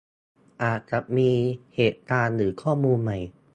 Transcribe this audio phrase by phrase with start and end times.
[0.63, 1.31] อาจจะมี
[1.75, 3.17] เหตุการณ์หรือข้อมูลใหม่